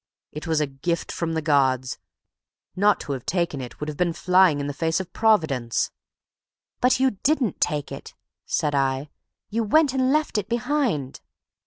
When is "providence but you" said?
5.13-7.11